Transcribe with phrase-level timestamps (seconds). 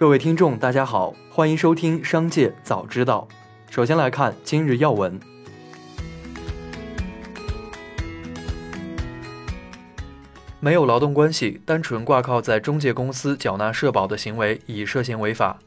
[0.00, 3.28] 各位听众，大家好，欢迎收听《商界早知道》。
[3.70, 5.20] 首先来看今日要闻。
[10.58, 15.58] 没有劳动关系，单纯挂靠在中介公司缴纳社保的行为已涉嫌违法。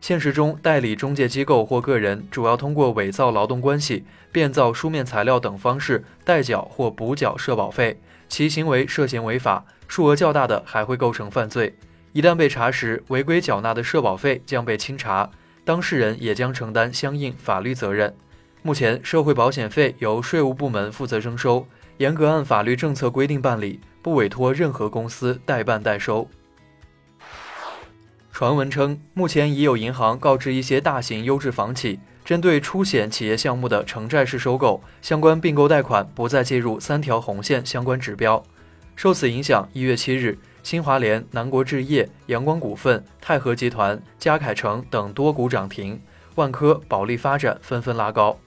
[0.00, 11.76] 现实中，代理中介机构或个人主要通过伪造劳动关系、变造书面材料等方式代缴或补缴社保费，其行为涉嫌违法，数额较大的还会构成犯罪。
[12.14, 15.28] 一旦被查实，违规缴纳的社保费将被清查，
[15.64, 18.14] 当事人也将承担相应法律责任。
[18.62, 26.28] 目前，社会保险费由税务部门负责征收，严格按法律政策规定办理，不委托任何公司代办代收。
[28.30, 38.40] 传闻称，目前已有银行告知一些大型优质房企，针对出险企业项目的城债式收购，相关并购贷款不再计入三条红线相关指标。
[38.94, 40.38] 受此影响，一月七日。
[40.64, 46.00] 新华联、南国置业、阳光股份、泰禾集团、嘉凯城等多股涨停，
[46.36, 48.38] 万科、保利发展纷纷拉高。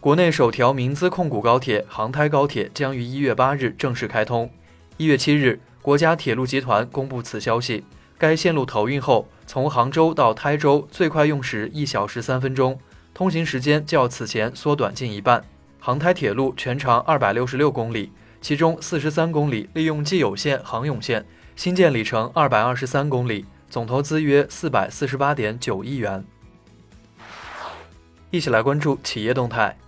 [0.00, 4.50] 国内首条民资控股高铁杭台高铁将于一月八日正式开通。
[4.96, 7.84] 一月七日，国家铁路集团公布此消息。
[8.16, 12.78] 该线路投运后，从杭州到台州最快用时一小时三分钟，
[13.12, 15.44] 通行时间较此前缩短近一半。
[15.78, 18.10] 杭台铁路全长二百六十六公里。
[18.44, 21.24] 其中四十三公里利用既有线杭甬线，
[21.56, 26.22] 新建里程二百二十三公里，总投资约四百四十八点九亿元。
[28.30, 29.78] 一起来关注企业动态，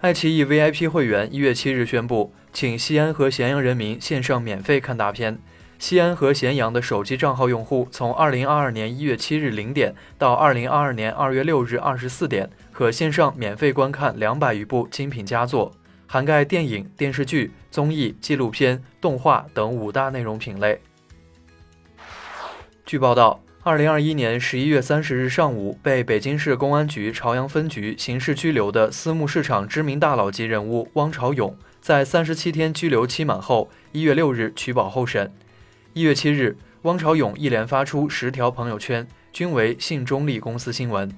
[0.00, 5.38] 爱奇艺 VIP 会员一月七日宣布，请西安和咸阳人民线上免费看大片。
[5.78, 15.72] 西安和咸阳的手机账号用户，从二零二二年一月七日零点到二零二二年二月六日二十四点，可线上免费观看两百余部精品佳作。
[16.12, 20.78] 涵盖电影、电视剧、综艺、纪录片、动画等五大内容品类。
[22.84, 35.32] 据报道，二零二一年十一月三十日上午，被北京市公安局朝阳分局刑事拘留的私募市场知名大佬级人物汪朝勇，在三十七天拘留期满后，一月六日取保候审。
[35.94, 41.10] 一月七日，汪朝勇一连发出十条朋友圈，均为信中立公司新闻。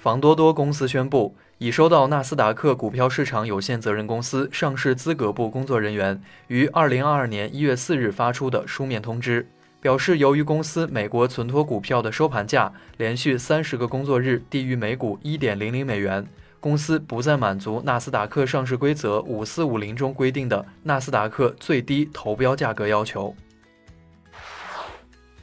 [0.00, 1.36] 房多多公司宣布。
[1.60, 9.46] 已收到纳斯达克股票市场有限责任公司上市资格部工作人员于二零二二年一月四日发出的书面通知，
[9.78, 16.26] 表示由于公司美国存托股票的收盘价连续三十个工作日低于每股一点零零美元，
[16.60, 23.36] 公司不再满足纳斯达克上市规则五四五零中规定的纳斯达克最低投标价格要求。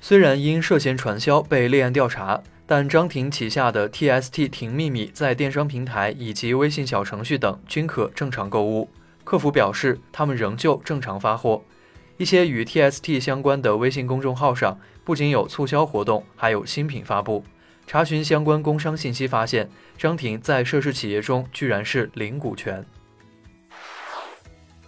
[0.02, 2.42] 虽然因涉嫌传销被立案调查。
[2.70, 8.90] 但张婷旗下的 TST 婷秘密在电商平台以及微信小程序等均可正常购物。
[9.24, 11.64] 客服表示，他们仍旧正常发货。
[12.18, 17.44] 一些与 TST 相关的微信公众号上不仅有促销活动，还有新品发布。
[17.86, 22.86] 查询相关工商信息，发现张婷在涉事企业中居然是零股权。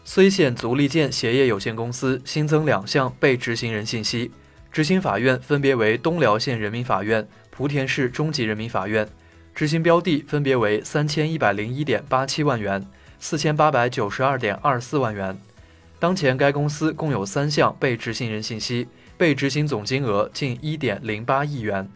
[0.05, 4.31] 睢县足力健鞋业有限公司新增两项被执行人信息，
[4.69, 7.25] 执行法院分别为东辽县人民法院。
[7.59, 9.05] 莆田市中级人民法院
[9.53, 12.87] 执行标的分别为三千一百零一点八七万元、
[13.19, 15.37] 四千八百九十二点二四万元。
[15.99, 18.87] 当前该公司共有三项被执行人信息，
[19.17, 21.89] 被执行总金额近一点零八亿元。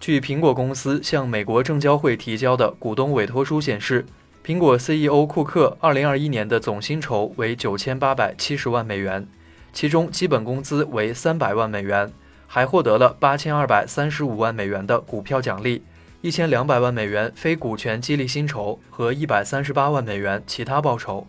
[0.00, 4.06] 据苹果公司向美国证交会提交的股东委托书显示，
[4.42, 9.28] 苹果 CEO 库克二零二一年的总薪酬为九千八百七十万美元，
[9.74, 12.10] 其中基本工资为三百万美元。
[12.52, 15.84] 还获得了八千二百三十五万美元的股票奖励，
[16.20, 21.28] 一千两百万美元非股权激励薪酬和一百三十八万美元其他报酬。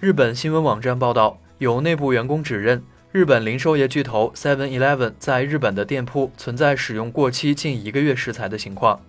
[0.00, 2.82] 日本新闻网站报道，有内部员工指认，
[3.12, 9.00] 日本零售业巨头 Seven Eleven 在日本的店铺存在使用过期近一个月食材的情况。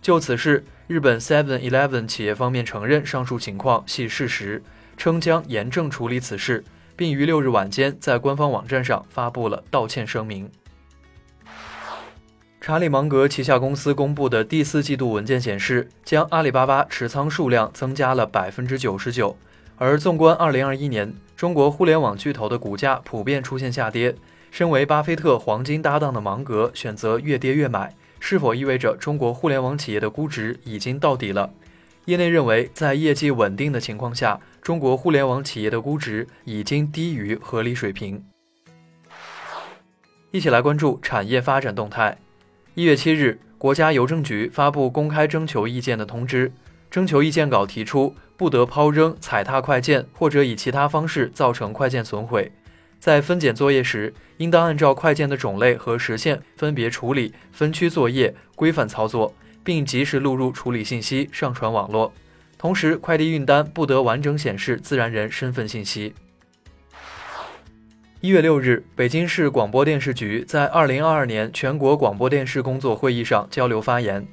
[0.00, 4.62] 就此事，日本 Seven Eleven 企业方面承认上述情况系事实，
[4.96, 6.62] 称将严正处理此事。
[6.98, 10.50] 并于六日晚间在官方网站上发布了道歉声明。
[12.60, 19.36] 查理芒格旗下公司公布的第四季度文件显示，将阿里巴巴持仓数量增加了百分之九十九。
[19.76, 24.16] 而纵观二零二一年，中国互联网巨头的股价普遍出现下跌。
[24.50, 31.50] 身为巴菲特黄金搭档的芒格选择越跌越买，是否意味着中国互联网企业的估值已经到底了？
[32.08, 34.40] 业内认为，在业绩稳定的情况下。
[34.62, 38.22] 中国互联网企业的估值已经低于合理水平。
[40.30, 42.18] 一起来关注产业发展动态。
[42.74, 46.50] 一月七日，国家邮政局发布公开征求意见的通知，
[46.90, 52.52] 征求意见稿提出，不得抛扔、踩踏快件或者以其他方式造成快件损毁，
[52.98, 59.34] 在分拣作业时，应当按照快件的种类和时限分别处理、分区作业、规范操作，
[59.68, 62.10] 并及时录入处理信息，上传网络。
[62.56, 66.14] 同时，快递运单不得完整显示自然人身份信息。
[68.22, 74.26] 一月六日，北京市广播电视局在二零二二年全国广播电视工作会议上交流发言。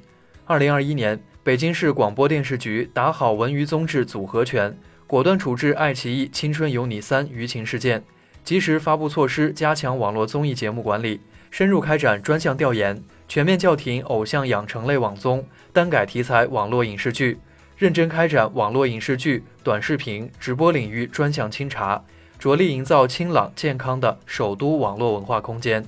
[0.46, 4.74] 二零二一年，北京市广播电视局打好文娱综治组合拳，
[5.06, 8.02] 果断处置爱奇艺《青春有你三》舆情事件，
[8.42, 17.38] 及时发布措施加强网络综艺节目管理，深入开展专项调研，全面叫停偶像养成类网综、单改题材网络影视剧，
[17.76, 22.02] 认真开展网络影视剧、短视频、直播领域专项清查。
[22.38, 25.82] 着力营造清朗健康的首都网络文化空间。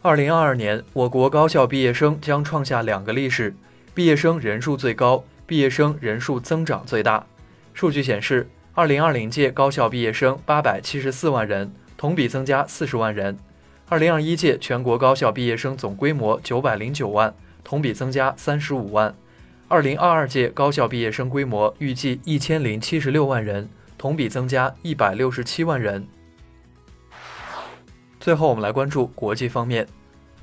[0.00, 3.54] 二零二二年，我国高校毕业生将创下两个历史：
[3.94, 7.26] 毕业生人数最高，毕业生人数增长最大。
[7.74, 13.36] 数据显示，二零二零届高校毕业生八百七十四万人，同比增加四十万人；
[13.90, 17.34] 二零二一届全国高校毕业生总规模九百零九万，
[17.64, 19.12] 同比增加三十五万；
[19.66, 23.68] 二零二二届高校毕业生规模预计一千零七十六万人。
[23.98, 26.06] 同比增加一百六十七万人。
[28.20, 29.88] 最后，我们来关注国际方面。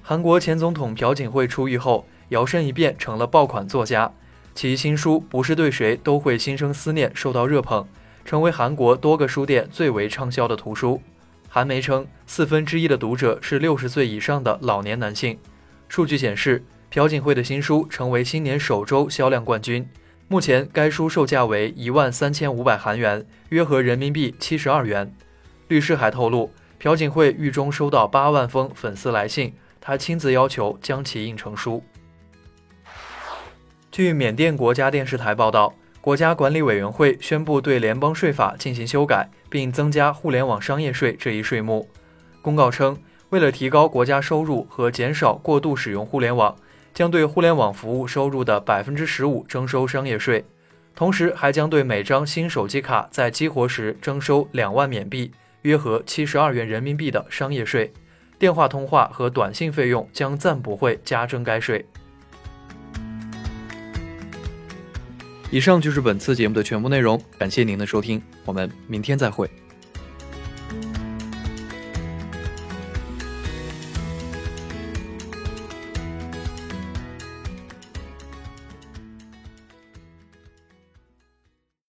[0.03, 4.11] 韩国前总统朴槿惠出狱后，摇身一变成了爆款作家，
[4.53, 7.87] 其新书《不是对谁都会心生思念》受到热捧，
[8.25, 11.01] 成为韩国多个书店最为畅销的图书。
[11.49, 15.39] 韩媒称，四分之一的读者是六十岁以上的老年男性。
[15.87, 19.87] 数据显示，朴槿惠的新书成为新年首周销量冠军。
[20.27, 25.15] 目前，该书售价为一万三千五百韩元，约合人民币七十二元。
[25.69, 31.81] 律师还透露，朴槿惠狱中收到八万封粉丝来信，他亲自要求将其印成书。
[33.89, 41.89] 据缅甸国家电视台报道，国家管理委员会宣布对联邦税法进行修改，并增加互联网商业税这一税目。
[42.41, 42.97] 公告称，
[43.29, 46.55] 为了提高国家收入和减少过度使用互联网。
[46.93, 50.43] 将对互联网服务收入的百分之十五征收商业税，
[50.95, 57.93] 同时还将对每张新手机卡在激活时征收两万缅币（约合七十二元人民币）的商业税，
[58.39, 61.85] 电话通话和短信费用将暂不会加征该税。
[65.49, 69.49] 以上就是本次节目的全部内容，感谢您的收听，我们明天再会。